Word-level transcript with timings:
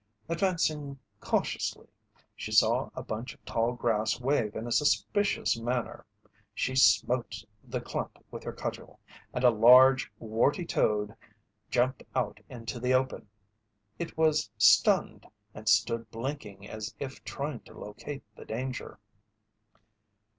Advancing 0.27 0.97
cautiously, 1.19 1.87
she 2.35 2.51
saw 2.51 2.89
a 2.95 3.03
bunch 3.03 3.35
of 3.35 3.45
tall 3.45 3.73
grass 3.73 4.19
wave 4.19 4.55
in 4.55 4.65
a 4.65 4.71
suspicious 4.71 5.59
manner. 5.59 6.03
She 6.55 6.75
smote 6.75 7.45
the 7.63 7.81
clump 7.81 8.17
with 8.31 8.41
her 8.43 8.51
cudgel, 8.51 8.99
and 9.31 9.43
a 9.43 9.51
large, 9.51 10.11
warty 10.17 10.65
toad 10.65 11.15
jumped 11.69 12.01
out 12.15 12.39
into 12.49 12.79
the 12.79 12.95
open. 12.95 13.29
It 13.99 14.17
was 14.17 14.49
stunned, 14.57 15.27
and 15.53 15.69
stood 15.69 16.09
blinking 16.09 16.67
as 16.67 16.95
if 16.99 17.23
trying 17.23 17.59
to 17.59 17.77
locate 17.77 18.23
the 18.35 18.45
danger. 18.45 18.97